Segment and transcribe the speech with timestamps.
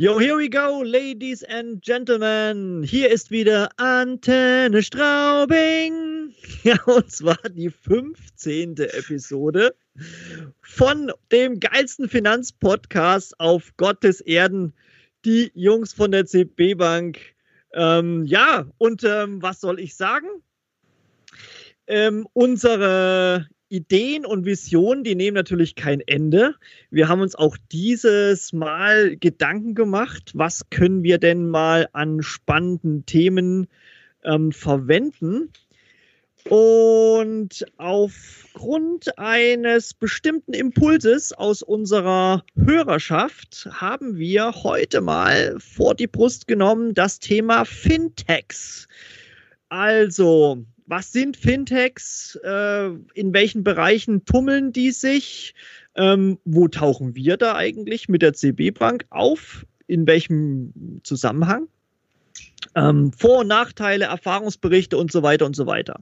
[0.00, 2.84] Yo, here we go, ladies and gentlemen.
[2.84, 6.32] Hier ist wieder Antenne Straubing.
[6.62, 8.76] Ja, und zwar die 15.
[8.76, 9.74] Episode
[10.60, 14.72] von dem geilsten Finanzpodcast auf Gottes Erden.
[15.24, 17.18] Die Jungs von der CB Bank.
[17.72, 20.28] Ähm, ja, und ähm, was soll ich sagen?
[21.88, 26.54] Ähm, unsere Ideen und Visionen, die nehmen natürlich kein Ende.
[26.90, 33.04] Wir haben uns auch dieses Mal Gedanken gemacht, was können wir denn mal an spannenden
[33.04, 33.66] Themen
[34.24, 35.50] ähm, verwenden.
[36.48, 46.46] Und aufgrund eines bestimmten Impulses aus unserer Hörerschaft haben wir heute mal vor die Brust
[46.46, 48.88] genommen das Thema Fintechs.
[49.68, 52.38] Also, was sind Fintechs?
[52.42, 55.54] Äh, in welchen Bereichen tummeln die sich?
[55.94, 59.66] Ähm, wo tauchen wir da eigentlich mit der CB Bank auf?
[59.86, 61.68] In welchem Zusammenhang?
[62.74, 66.00] Ähm, Vor- und Nachteile, Erfahrungsberichte und so weiter und so weiter.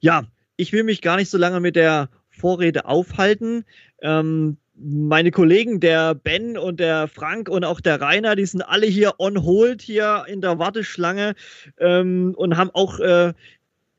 [0.00, 0.24] Ja,
[0.56, 3.64] ich will mich gar nicht so lange mit der Vorrede aufhalten.
[4.02, 8.86] Ähm, meine Kollegen, der Ben und der Frank und auch der Rainer, die sind alle
[8.86, 11.34] hier on hold hier in der Warteschlange
[11.78, 13.32] ähm, und haben auch äh,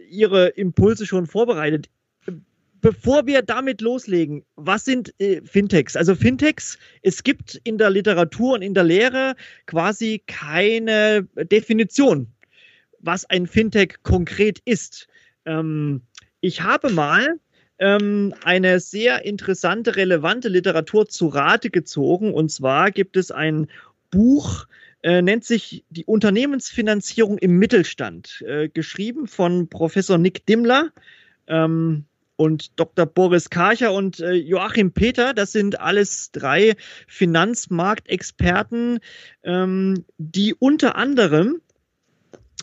[0.10, 1.90] ihre Impulse schon vorbereitet.
[2.82, 5.98] Bevor wir damit loslegen, was sind äh, Fintechs?
[5.98, 12.28] Also Fintechs, es gibt in der Literatur und in der Lehre quasi keine Definition,
[13.00, 15.08] was ein Fintech konkret ist.
[15.46, 16.04] Ähm,
[16.40, 17.40] ich habe mal
[17.80, 22.34] ähm, eine sehr interessante, relevante Literatur zu Rate gezogen.
[22.34, 23.68] Und zwar gibt es ein
[24.12, 24.68] Buch,
[25.02, 30.92] äh, nennt sich die Unternehmensfinanzierung im Mittelstand, äh, geschrieben von Professor Nick Dimmler
[31.48, 32.06] ähm,
[32.36, 33.06] und Dr.
[33.06, 35.34] Boris Karcher und äh, Joachim Peter.
[35.34, 36.76] Das sind alles drei
[37.08, 39.00] Finanzmarktexperten,
[39.44, 41.62] ähm, die unter anderem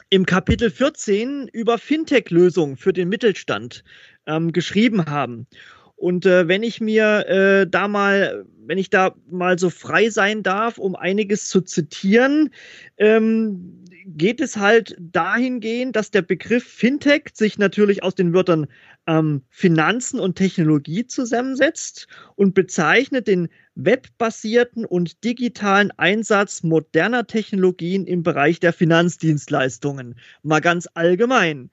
[0.08, 3.82] im Kapitel 14 über Fintech-Lösungen für den Mittelstand
[4.26, 5.46] ähm, geschrieben haben.
[5.96, 10.42] Und äh, wenn ich mir äh, da mal, wenn ich da mal so frei sein
[10.42, 12.50] darf, um einiges zu zitieren,
[12.98, 18.66] ähm, geht es halt dahingehend, dass der Begriff Fintech sich natürlich aus den Wörtern
[19.08, 22.06] ähm, Finanzen und Technologie zusammensetzt
[22.36, 30.14] und bezeichnet den webbasierten und digitalen Einsatz moderner Technologien im Bereich der Finanzdienstleistungen.
[30.42, 31.70] Mal ganz allgemein.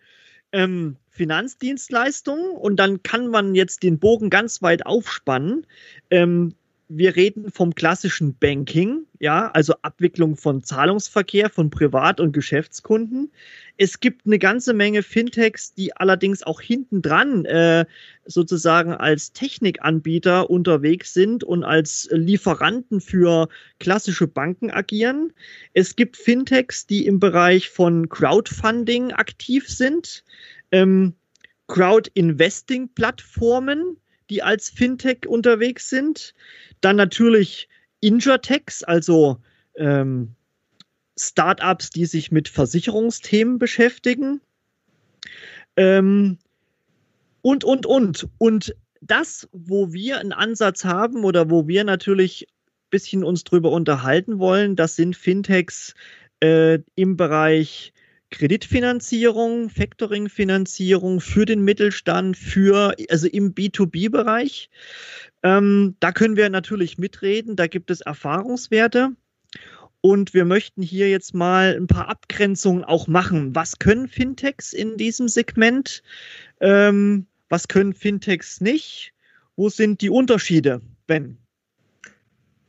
[0.54, 5.68] Ähm, Finanzdienstleistungen und dann kann man jetzt den Bogen ganz weit aufspannen.
[6.10, 6.56] Ähm,
[6.98, 13.32] wir reden vom klassischen Banking, ja, also Abwicklung von Zahlungsverkehr von Privat- und Geschäftskunden.
[13.78, 17.86] Es gibt eine ganze Menge Fintechs, die allerdings auch hintendran äh,
[18.26, 23.50] sozusagen als Technikanbieter unterwegs sind und als Lieferanten für
[23.80, 25.34] klassische Banken agieren.
[25.74, 30.24] Es gibt Fintechs, die im Bereich von Crowdfunding aktiv sind
[30.74, 31.14] ähm,
[31.68, 33.96] Crowd-Investing-Plattformen,
[34.30, 36.34] die als Fintech unterwegs sind.
[36.84, 37.70] Dann natürlich
[38.02, 39.38] Injurtechs, also
[39.78, 40.36] ähm,
[41.18, 44.42] Startups, die sich mit Versicherungsthemen beschäftigen.
[45.78, 46.38] Ähm,
[47.42, 48.28] und, und, und.
[48.38, 53.72] Und das, wo wir einen Ansatz haben oder wo wir natürlich ein bisschen uns drüber
[53.72, 55.94] unterhalten wollen, das sind Fintechs
[56.42, 57.94] äh, im Bereich
[58.34, 64.72] Kreditfinanzierung, Factoring-Finanzierung für den Mittelstand, für, also im B2B-Bereich.
[65.44, 69.12] Ähm, da können wir natürlich mitreden, da gibt es Erfahrungswerte.
[70.02, 73.54] Und wir möchten hier jetzt mal ein paar Abgrenzungen auch machen.
[73.54, 76.02] Was können Fintechs in diesem Segment?
[76.60, 79.14] Ähm, was können Fintechs nicht?
[79.56, 81.38] Wo sind die Unterschiede, Ben?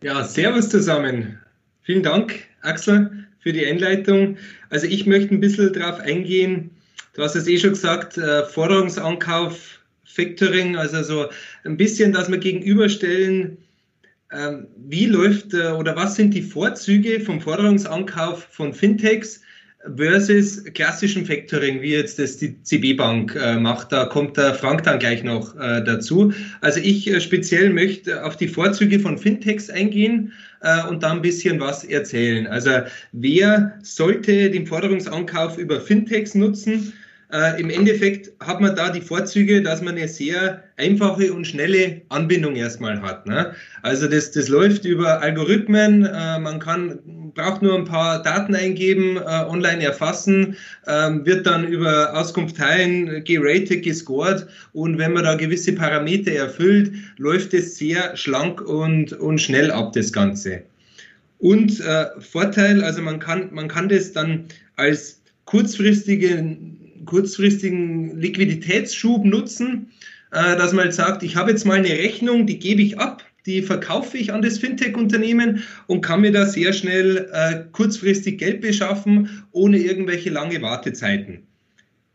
[0.03, 1.41] Ja, servus zusammen.
[1.81, 4.39] Vielen Dank, Axel für die Einleitung.
[4.71, 6.71] Also ich möchte ein bisschen darauf eingehen,
[7.13, 11.29] du hast es eh schon gesagt, äh, Forderungsankauf, Factoring, also so
[11.65, 13.59] ein bisschen, dass wir gegenüberstellen,
[14.33, 19.43] ähm, wie läuft äh, oder was sind die Vorzüge vom Forderungsankauf von Fintechs
[19.97, 23.93] versus klassischen Factoring, wie jetzt das die CB Bank äh, macht.
[23.93, 26.33] Da kommt der Frank dann gleich noch äh, dazu.
[26.61, 30.33] Also ich äh, speziell möchte auf die Vorzüge von Fintechs eingehen
[30.89, 32.47] und dann ein bisschen was erzählen.
[32.47, 32.71] Also
[33.13, 36.95] wer sollte den Forderungsankauf über Fintechs nutzen?
[37.33, 42.03] Äh, Im Endeffekt hat man da die Vorzüge, dass man eine sehr einfache und schnelle
[42.09, 43.27] Anbindung erstmal hat.
[43.27, 43.55] Ne?
[43.83, 46.99] Also das, das läuft über Algorithmen, äh, man kann,
[47.35, 50.57] braucht nur ein paar Daten eingeben, äh, online erfassen,
[50.87, 56.93] ähm, wird dann über Auskunft teilen, geratet, gescored und wenn man da gewisse Parameter erfüllt,
[57.17, 60.63] läuft es sehr schlank und, und schnell ab, das Ganze.
[61.39, 64.45] Und äh, Vorteil, also man kann, man kann das dann
[64.77, 66.57] als kurzfristige,
[67.05, 69.91] kurzfristigen Liquiditätsschub nutzen,
[70.33, 73.25] äh, dass man halt sagt, ich habe jetzt mal eine Rechnung, die gebe ich ab,
[73.47, 78.61] die verkaufe ich an das Fintech-Unternehmen und kann mir da sehr schnell äh, kurzfristig Geld
[78.61, 81.47] beschaffen, ohne irgendwelche lange Wartezeiten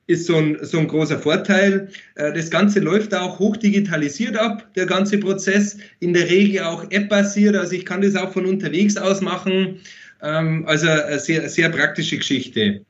[0.09, 1.89] ist so ein, so ein großer Vorteil.
[2.15, 6.89] Äh, das Ganze läuft auch hoch digitalisiert ab, der ganze Prozess, in der Regel auch
[6.89, 9.79] App-basiert, also ich kann das auch von unterwegs aus machen.
[10.23, 12.83] Ähm, also eine sehr, sehr praktische Geschichte.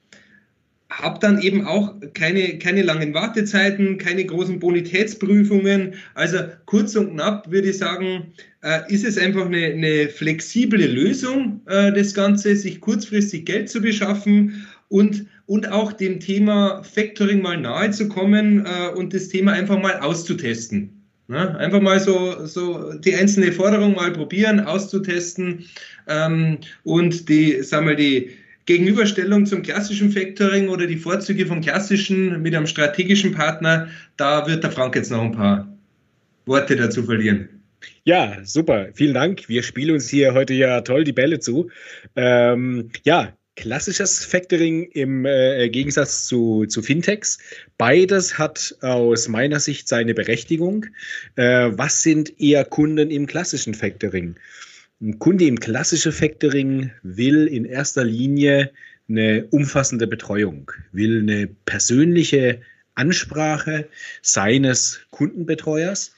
[0.89, 5.94] Hab dann eben auch keine, keine langen Wartezeiten, keine großen Bonitätsprüfungen.
[6.15, 8.33] Also kurz und knapp würde ich sagen,
[8.63, 13.81] äh, ist es einfach eine, eine flexible Lösung, äh, das Ganze, sich kurzfristig Geld zu
[13.81, 19.53] beschaffen und und auch dem Thema Factoring mal nahe zu kommen äh, und das Thema
[19.53, 21.00] einfach mal auszutesten.
[21.27, 21.57] Ne?
[21.57, 25.65] Einfach mal so, so die einzelne Forderung mal probieren, auszutesten
[26.07, 28.30] ähm, und die, sagen wir, die
[28.69, 34.63] Gegenüberstellung zum klassischen Factoring oder die Vorzüge vom klassischen mit einem strategischen Partner, da wird
[34.63, 35.75] der Frank jetzt noch ein paar
[36.45, 37.50] Worte dazu verlieren.
[38.04, 38.89] Ja, super.
[38.94, 39.50] Vielen Dank.
[39.50, 41.71] Wir spielen uns hier heute ja toll die Bälle zu.
[42.16, 47.39] Ähm, ja, klassisches Factoring im äh, Gegensatz zu, zu Fintechs.
[47.80, 50.86] Beides hat aus meiner Sicht seine Berechtigung.
[51.38, 54.36] Äh, was sind eher Kunden im klassischen Factoring?
[55.01, 58.72] Ein Kunde im klassischen Factoring will in erster Linie
[59.07, 62.60] eine umfassende Betreuung, will eine persönliche
[62.96, 63.88] Ansprache
[64.22, 66.13] seines Kundenbetreuers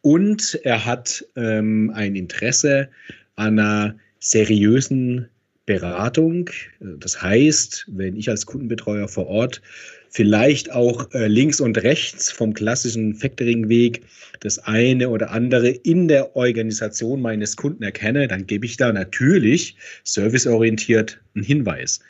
[0.00, 2.88] und er hat ähm, ein Interesse
[3.34, 5.28] an einer seriösen
[5.66, 6.50] Beratung.
[6.80, 9.60] Das heißt, wenn ich als Kundenbetreuer vor Ort
[10.10, 14.02] vielleicht auch äh, links und rechts vom klassischen Factoring-Weg
[14.40, 19.76] das eine oder andere in der Organisation meines Kunden erkenne, dann gebe ich da natürlich
[20.04, 22.00] serviceorientiert einen Hinweis.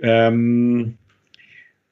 [0.00, 0.96] Ähm,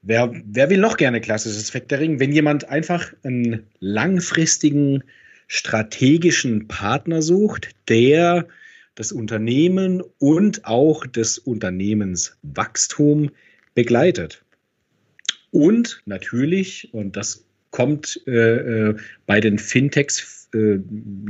[0.02, 2.20] wer, wer will noch gerne klassisches Factoring?
[2.20, 5.02] Wenn jemand einfach einen langfristigen
[5.48, 8.46] strategischen Partner sucht, der
[8.96, 13.30] das Unternehmen und auch das Unternehmenswachstum
[13.74, 14.42] begleitet.
[15.56, 20.80] Und natürlich, und das kommt äh, äh, bei den Fintechs äh,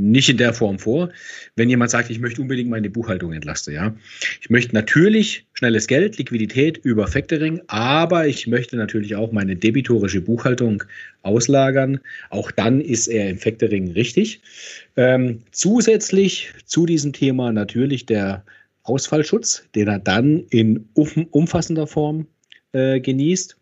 [0.00, 1.10] nicht in der Form vor,
[1.54, 3.72] wenn jemand sagt, ich möchte unbedingt meine Buchhaltung entlasten.
[3.72, 3.94] Ja?
[4.40, 10.20] Ich möchte natürlich schnelles Geld, Liquidität über Factoring, aber ich möchte natürlich auch meine debitorische
[10.20, 10.82] Buchhaltung
[11.22, 12.00] auslagern.
[12.30, 14.40] Auch dann ist er im Factoring richtig.
[14.96, 18.44] Ähm, zusätzlich zu diesem Thema natürlich der
[18.82, 22.26] Ausfallschutz, den er dann in umfassender Form
[22.72, 23.56] äh, genießt.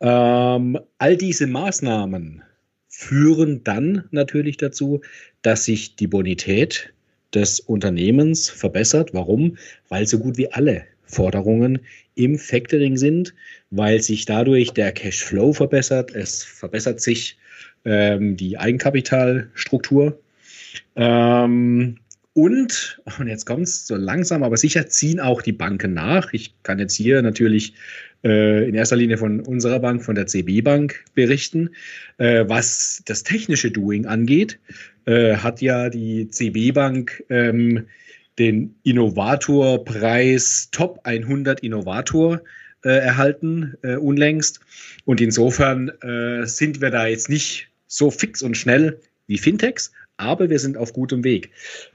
[0.00, 2.42] Ähm, all diese Maßnahmen
[2.88, 5.00] führen dann natürlich dazu,
[5.42, 6.92] dass sich die Bonität
[7.34, 9.14] des Unternehmens verbessert.
[9.14, 9.56] Warum?
[9.88, 11.80] Weil so gut wie alle Forderungen
[12.14, 13.34] im Factoring sind,
[13.70, 16.14] weil sich dadurch der Cashflow verbessert.
[16.14, 17.38] Es verbessert sich
[17.84, 20.18] ähm, die Eigenkapitalstruktur.
[20.96, 21.99] Ähm,
[22.32, 26.32] und, und jetzt kommt es so langsam, aber sicher ziehen auch die Banken nach.
[26.32, 27.74] Ich kann jetzt hier natürlich
[28.22, 31.70] äh, in erster Linie von unserer Bank, von der CB Bank berichten.
[32.18, 34.60] Äh, was das technische Doing angeht,
[35.06, 37.86] äh, hat ja die CB Bank ähm,
[38.38, 42.40] den Innovatorpreis Top 100 Innovator
[42.84, 44.60] äh, erhalten, äh, unlängst.
[45.04, 50.50] Und insofern äh, sind wir da jetzt nicht so fix und schnell wie Fintechs, aber
[50.50, 51.50] wir sind auf gutem Weg.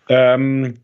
[0.09, 0.75] Ähm,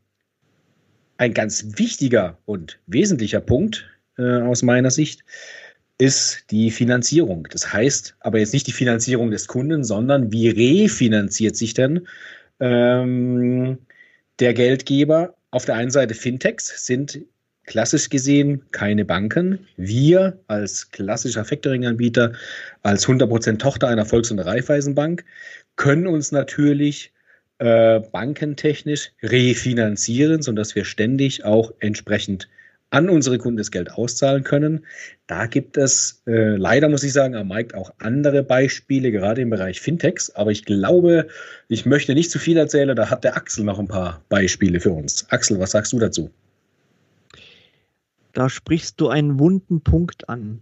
[1.17, 5.23] ein ganz wichtiger und wesentlicher Punkt äh, aus meiner Sicht,
[5.97, 7.47] ist die Finanzierung.
[7.51, 12.07] Das heißt aber jetzt nicht die Finanzierung des Kunden, sondern wie refinanziert sich denn
[12.59, 13.77] ähm,
[14.39, 15.35] der Geldgeber?
[15.51, 17.19] Auf der einen Seite Fintechs sind
[17.65, 19.67] klassisch gesehen keine Banken.
[19.77, 22.33] Wir als klassischer Factoring-Anbieter,
[22.81, 25.23] als 100% Tochter einer Volks- und Raiffeisenbank,
[25.75, 27.13] können uns natürlich
[27.61, 32.49] äh, bankentechnisch refinanzieren, sodass wir ständig auch entsprechend
[32.89, 34.83] an unsere Kunden das Geld auszahlen können.
[35.27, 39.51] Da gibt es äh, leider, muss ich sagen, am Markt auch andere Beispiele, gerade im
[39.51, 40.31] Bereich Fintechs.
[40.31, 41.27] Aber ich glaube,
[41.67, 42.95] ich möchte nicht zu viel erzählen.
[42.95, 45.29] Da hat der Axel noch ein paar Beispiele für uns.
[45.29, 46.31] Axel, was sagst du dazu?
[48.33, 50.61] Da sprichst du einen wunden Punkt an.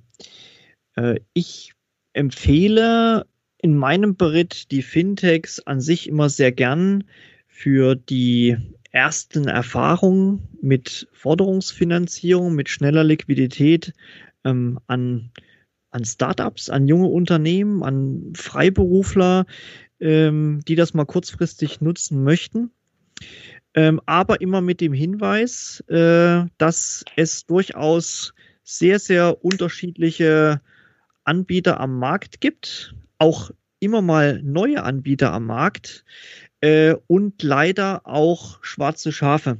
[0.97, 1.71] Äh, ich
[2.11, 3.25] empfehle
[3.61, 7.03] in meinem Beritt die Fintechs an sich immer sehr gern
[7.47, 8.57] für die
[8.91, 13.93] ersten Erfahrungen mit Forderungsfinanzierung, mit schneller Liquidität
[14.45, 15.31] ähm, an,
[15.91, 19.45] an Startups, an junge Unternehmen, an Freiberufler,
[19.99, 22.71] ähm, die das mal kurzfristig nutzen möchten.
[23.75, 30.61] ähm, aber immer mit dem Hinweis, äh, dass es durchaus sehr, sehr unterschiedliche
[31.23, 36.03] Anbieter am Markt gibt, auch immer mal neue Anbieter am Markt
[36.61, 39.57] äh, und leider auch schwarze Schafe.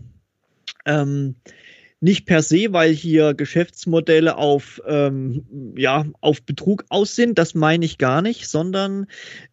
[0.86, 1.36] Ähm,
[2.02, 7.84] nicht per se, weil hier Geschäftsmodelle auf, ähm, ja, auf Betrug aus sind, das meine
[7.84, 9.08] ich gar nicht, sondern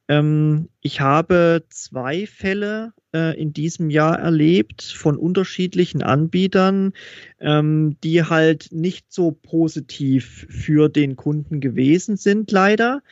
[0.07, 6.93] ähm, ich habe zwei Fälle äh, in diesem Jahr erlebt von unterschiedlichen Anbietern,
[7.41, 13.03] ähm, die halt nicht so positiv für den Kunden gewesen sind, leider.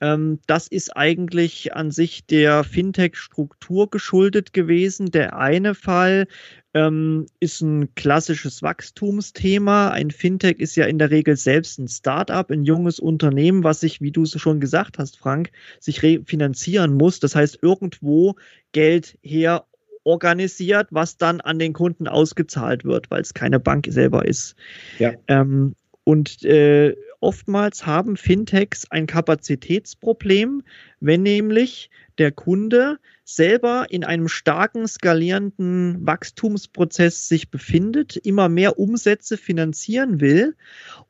[0.00, 5.10] Ähm, das ist eigentlich an sich der Fintech-Struktur geschuldet gewesen.
[5.10, 6.26] Der eine Fall
[6.74, 9.90] ähm, ist ein klassisches Wachstumsthema.
[9.90, 14.00] Ein Fintech ist ja in der Regel selbst ein Startup, ein junges Unternehmen, was sich,
[14.00, 17.20] wie du es schon gesagt hast, Frank, sich refinanzieren muss.
[17.20, 18.34] Das heißt, irgendwo
[18.72, 19.64] Geld her
[20.02, 24.54] organisiert, was dann an den Kunden ausgezahlt wird, weil es keine Bank selber ist.
[24.98, 25.12] Ja.
[25.28, 25.74] Ähm,
[26.04, 30.62] und äh, oftmals haben Fintechs ein Kapazitätsproblem,
[31.00, 39.38] wenn nämlich der Kunde selber in einem starken skalierenden Wachstumsprozess sich befindet, immer mehr Umsätze
[39.38, 40.54] finanzieren will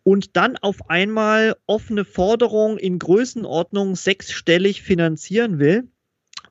[0.04, 5.88] und dann auf einmal offene Forderungen in Größenordnung sechsstellig finanzieren will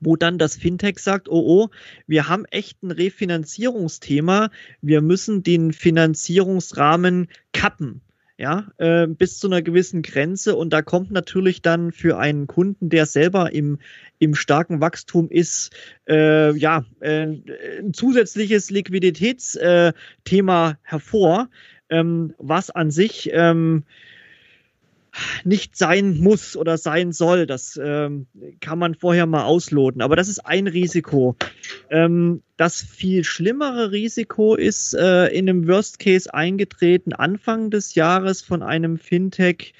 [0.05, 1.69] wo dann das Fintech sagt, oh oh,
[2.07, 4.49] wir haben echt ein Refinanzierungsthema,
[4.81, 8.01] wir müssen den Finanzierungsrahmen kappen
[8.37, 10.55] ja, äh, bis zu einer gewissen Grenze.
[10.55, 13.79] Und da kommt natürlich dann für einen Kunden, der selber im,
[14.19, 15.71] im starken Wachstum ist,
[16.07, 17.27] äh, ja, äh,
[17.79, 21.49] ein zusätzliches Liquiditätsthema äh, hervor,
[21.89, 23.83] ähm, was an sich ähm,
[25.43, 27.45] nicht sein muss oder sein soll.
[27.45, 28.27] Das ähm,
[28.61, 30.01] kann man vorher mal ausloten.
[30.01, 31.35] Aber das ist ein Risiko.
[31.89, 38.41] Ähm, das viel schlimmere Risiko ist äh, in einem Worst Case eingetreten Anfang des Jahres
[38.41, 39.73] von einem Fintech,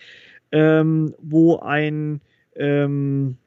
[0.52, 2.22] ähm, wo ein
[2.56, 3.38] ähm,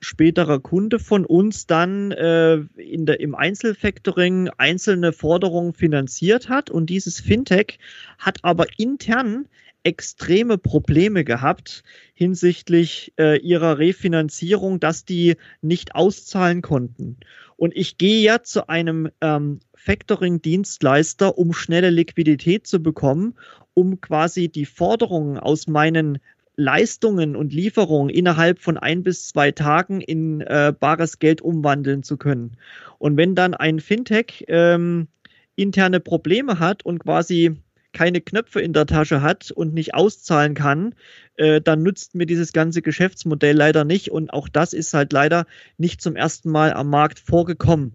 [0.00, 6.90] späterer Kunde von uns dann äh, in der, im Einzelfactoring einzelne Forderungen finanziert hat und
[6.90, 7.78] dieses Fintech
[8.18, 9.46] hat aber intern
[9.86, 17.18] extreme Probleme gehabt hinsichtlich äh, ihrer Refinanzierung, dass die nicht auszahlen konnten.
[17.56, 23.34] Und ich gehe ja zu einem ähm, Factoring-Dienstleister, um schnelle Liquidität zu bekommen,
[23.74, 26.18] um quasi die Forderungen aus meinen
[26.56, 32.16] Leistungen und Lieferungen innerhalb von ein bis zwei Tagen in äh, bares Geld umwandeln zu
[32.16, 32.56] können.
[32.98, 35.06] Und wenn dann ein Fintech ähm,
[35.54, 37.56] interne Probleme hat und quasi
[37.96, 40.94] keine Knöpfe in der Tasche hat und nicht auszahlen kann,
[41.36, 44.10] äh, dann nützt mir dieses ganze Geschäftsmodell leider nicht.
[44.10, 45.46] Und auch das ist halt leider
[45.78, 47.94] nicht zum ersten Mal am Markt vorgekommen.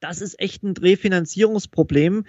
[0.00, 2.24] Das ist echt ein Refinanzierungsproblem,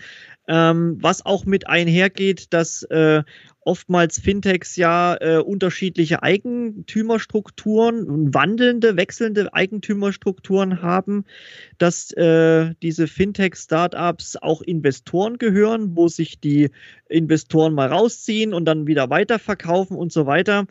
[0.47, 3.23] ähm, was auch mit einhergeht, dass äh,
[3.61, 11.23] oftmals Fintechs ja äh, unterschiedliche Eigentümerstrukturen, wandelnde, wechselnde Eigentümerstrukturen haben,
[11.77, 16.71] dass äh, diese Fintech-Startups auch Investoren gehören, wo sich die
[17.07, 20.65] Investoren mal rausziehen und dann wieder weiterverkaufen und so weiter.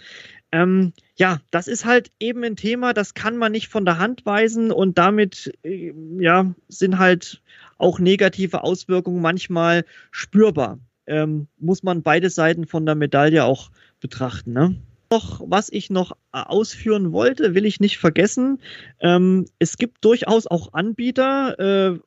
[0.52, 4.26] Ähm, ja, das ist halt eben ein Thema, das kann man nicht von der Hand
[4.26, 7.40] weisen und damit äh, ja, sind halt
[7.78, 10.78] auch negative Auswirkungen manchmal spürbar
[11.10, 14.52] ähm, muss man beide Seiten von der Medaille auch betrachten.
[14.52, 14.76] Ne?
[15.10, 18.60] Noch, was ich noch äh, ausführen wollte, will ich nicht vergessen.
[19.00, 21.98] Ähm, es gibt durchaus auch Anbieter, äh,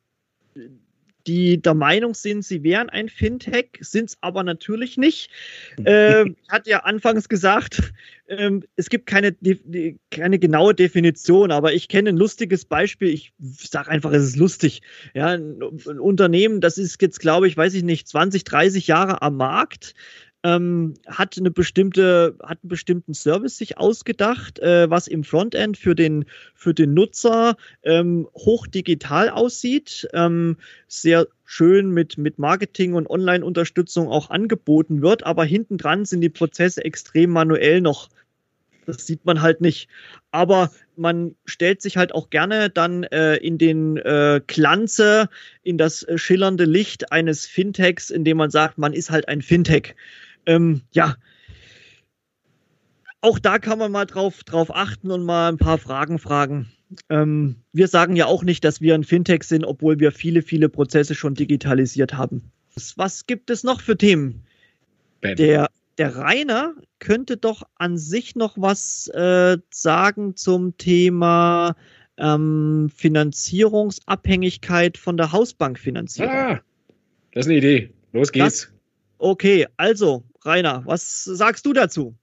[1.28, 5.30] die der Meinung sind, sie wären ein Fintech, sind es aber natürlich nicht.
[5.84, 7.94] Äh, hat ja anfangs gesagt,
[8.28, 9.36] äh, es gibt keine,
[10.12, 13.10] keine genaue Definition, aber ich kenne ein lustiges Beispiel.
[13.10, 14.82] Ich sage einfach, es ist lustig.
[15.14, 19.22] Ja, ein, ein Unternehmen, das ist jetzt, glaube ich, weiß ich nicht, 20, 30 Jahre
[19.22, 19.94] am Markt,
[20.44, 25.96] ähm, hat eine bestimmte, hat einen bestimmten Service sich ausgedacht, äh, was im Frontend für
[25.96, 30.58] den, für den Nutzer ähm, hochdigital aussieht, ähm,
[30.88, 36.30] sehr schön mit, mit Marketing und Online-Unterstützung auch angeboten wird, aber hinten dran sind die
[36.30, 38.10] Prozesse extrem manuell noch.
[38.86, 39.88] Das sieht man halt nicht.
[40.32, 45.30] Aber man stellt sich halt auch gerne dann äh, in den äh, Glanze,
[45.64, 49.96] in das äh, schillernde Licht eines Fintechs, indem man sagt, man ist halt ein Fintech.
[50.46, 51.16] Ähm, ja,
[53.24, 56.68] auch da kann man mal drauf, drauf achten und mal ein paar Fragen fragen.
[57.10, 60.68] Ähm, wir sagen ja auch nicht, dass wir ein Fintech sind, obwohl wir viele, viele
[60.68, 62.52] Prozesse schon digitalisiert haben.
[62.98, 64.44] Was gibt es noch für Themen?
[65.24, 71.78] Der, der Rainer könnte doch an sich noch was äh, sagen zum Thema
[72.18, 76.30] ähm, Finanzierungsabhängigkeit von der Hausbankfinanzierung.
[76.30, 76.60] Ah,
[77.32, 77.90] das ist eine Idee.
[78.12, 78.46] Los geht's.
[78.46, 78.68] Das,
[79.18, 82.16] okay, also, Rainer, was sagst du dazu?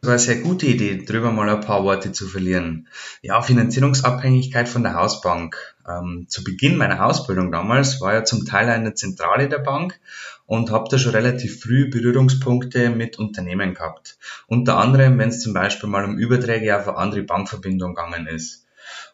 [0.00, 2.88] Das war eine sehr gute Idee, drüber mal ein paar Worte zu verlieren.
[3.22, 5.56] Ja, Finanzierungsabhängigkeit von der Hausbank.
[5.88, 9.98] Ähm, zu Beginn meiner Ausbildung damals war ja zum Teil eine Zentrale der Bank
[10.46, 14.18] und habe da schon relativ früh Berührungspunkte mit Unternehmen gehabt.
[14.46, 18.66] Unter anderem, wenn es zum Beispiel mal um Überträge auf eine andere Bankverbindung gegangen ist.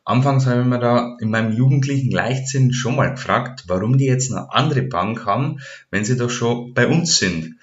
[0.04, 4.32] Anfangs habe ich mir da in meinem jugendlichen Leichtsinn schon mal gefragt, warum die jetzt
[4.32, 7.54] eine andere Bank haben, wenn sie doch schon bei uns sind.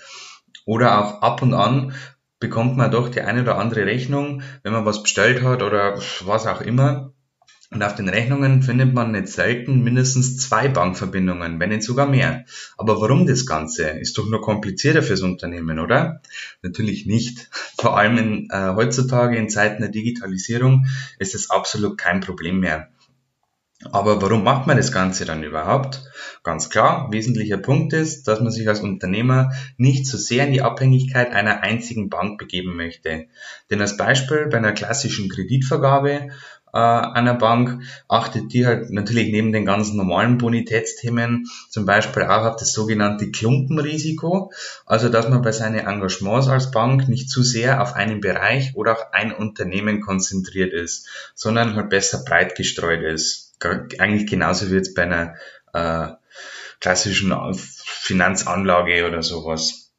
[0.69, 1.93] Oder auch ab und an
[2.39, 6.45] bekommt man doch die eine oder andere Rechnung, wenn man was bestellt hat oder was
[6.45, 7.11] auch immer.
[7.71, 12.45] Und auf den Rechnungen findet man nicht selten mindestens zwei Bankverbindungen, wenn nicht sogar mehr.
[12.77, 13.89] Aber warum das Ganze?
[13.89, 16.21] Ist doch nur komplizierter fürs Unternehmen, oder?
[16.61, 17.49] Natürlich nicht.
[17.79, 20.85] Vor allem in, äh, heutzutage in Zeiten der Digitalisierung
[21.17, 22.89] ist es absolut kein Problem mehr.
[23.91, 26.03] Aber warum macht man das Ganze dann überhaupt?
[26.43, 30.61] Ganz klar, wesentlicher Punkt ist, dass man sich als Unternehmer nicht so sehr in die
[30.61, 33.27] Abhängigkeit einer einzigen Bank begeben möchte.
[33.69, 36.27] Denn als Beispiel bei einer klassischen Kreditvergabe
[36.73, 42.43] äh, einer Bank achtet die halt natürlich neben den ganzen normalen Bonitätsthemen zum Beispiel auch
[42.43, 44.51] auf das sogenannte Klumpenrisiko,
[44.85, 48.91] also dass man bei seinen Engagements als Bank nicht zu sehr auf einen Bereich oder
[48.91, 53.48] auf ein Unternehmen konzentriert ist, sondern halt besser breit gestreut ist.
[53.61, 55.35] Eigentlich genauso wie jetzt bei einer
[55.73, 56.13] äh,
[56.79, 59.89] klassischen Finanzanlage oder sowas.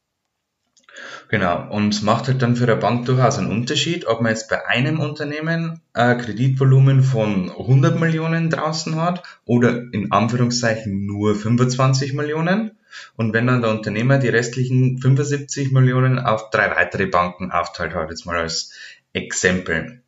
[1.31, 4.67] Genau, und macht halt dann für der Bank durchaus einen Unterschied, ob man jetzt bei
[4.67, 12.73] einem Unternehmen ein Kreditvolumen von 100 Millionen draußen hat oder in Anführungszeichen nur 25 Millionen.
[13.17, 18.11] Und wenn dann der Unternehmer die restlichen 75 Millionen auf drei weitere Banken aufteilt hat,
[18.11, 18.73] jetzt mal als
[19.13, 20.00] Exempel.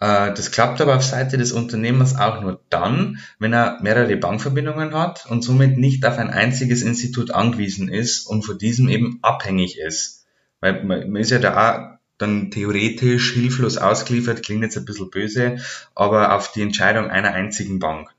[0.00, 4.94] Äh, das klappt aber auf Seite des Unternehmers auch nur dann, wenn er mehrere Bankverbindungen
[4.94, 9.78] hat und somit nicht auf ein einziges Institut angewiesen ist und von diesem eben abhängig
[9.78, 10.26] ist.
[10.60, 15.56] Weil man ist ja da auch dann theoretisch hilflos ausgeliefert, klingt jetzt ein bisschen böse,
[15.94, 18.10] aber auf die Entscheidung einer einzigen Bank.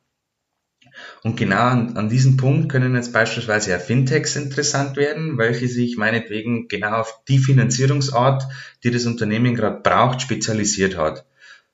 [1.24, 5.98] Und genau an, an diesem Punkt können jetzt beispielsweise ja Fintechs interessant werden, welche sich
[5.98, 8.48] meinetwegen genau auf die Finanzierungsart,
[8.84, 11.26] die das Unternehmen gerade braucht, spezialisiert hat.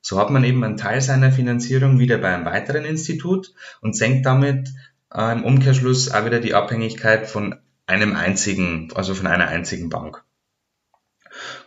[0.01, 4.25] So hat man eben einen Teil seiner Finanzierung wieder bei einem weiteren Institut und senkt
[4.25, 4.69] damit
[5.13, 7.55] äh, im Umkehrschluss auch wieder die Abhängigkeit von
[7.85, 10.23] einem einzigen, also von einer einzigen Bank.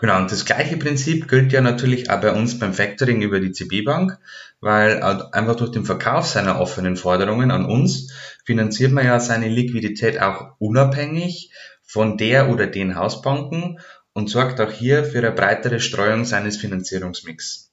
[0.01, 3.53] Genau, und das gleiche Prinzip gilt ja natürlich auch bei uns beim Factoring über die
[3.53, 4.19] CB Bank,
[4.61, 8.13] weil einfach durch den Verkauf seiner offenen Forderungen an uns
[8.45, 13.79] finanziert man ja seine Liquidität auch unabhängig von der oder den Hausbanken
[14.13, 17.70] und sorgt auch hier für eine breitere Streuung seines Finanzierungsmix.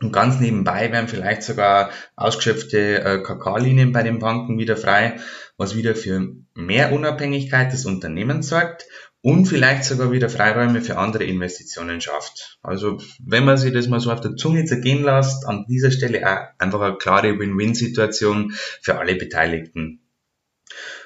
[0.00, 5.16] Und ganz nebenbei werden vielleicht sogar ausgeschöpfte äh, KK-Linien bei den Banken wieder frei,
[5.56, 8.86] was wieder für mehr Unabhängigkeit des Unternehmens sorgt
[9.22, 12.58] und vielleicht sogar wieder Freiräume für andere Investitionen schafft.
[12.62, 16.30] Also wenn man sich das mal so auf der Zunge zergehen lässt, an dieser Stelle
[16.30, 20.00] auch einfach eine klare Win-Win-Situation für alle Beteiligten.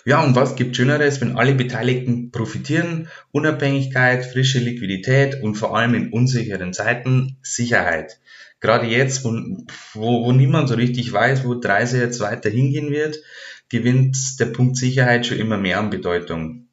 [0.05, 3.09] Ja, und was gibt Schöneres, wenn alle Beteiligten profitieren?
[3.33, 8.20] Unabhängigkeit, frische Liquidität und vor allem in unsicheren Zeiten Sicherheit
[8.61, 9.31] gerade jetzt, wo,
[9.95, 13.19] wo, wo niemand so richtig weiß, wo die Reise jetzt weiter hingehen wird,
[13.69, 16.69] gewinnt der Punkt Sicherheit schon immer mehr an Bedeutung.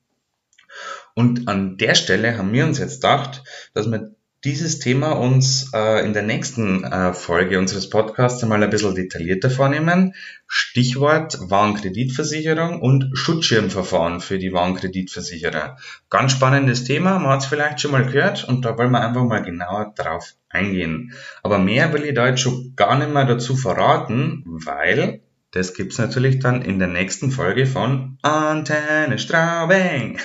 [1.15, 6.05] Und an der Stelle haben wir uns jetzt gedacht, dass wir dieses Thema uns äh,
[6.05, 10.13] in der nächsten äh, Folge unseres Podcasts einmal ein bisschen detaillierter vornehmen.
[10.47, 15.77] Stichwort Warenkreditversicherung und Schutzschirmverfahren für die Warenkreditversicherer.
[16.09, 19.23] Ganz spannendes Thema, man hat es vielleicht schon mal gehört und da wollen wir einfach
[19.23, 21.13] mal genauer drauf eingehen.
[21.43, 25.21] Aber mehr will ich da jetzt schon gar nicht mehr dazu verraten, weil
[25.57, 30.19] das gibt's natürlich dann in der nächsten Folge von Antenne Straubing.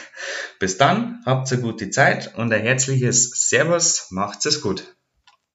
[0.59, 4.95] Bis dann, habt eine gute Zeit und ein herzliches Servus, macht's es gut.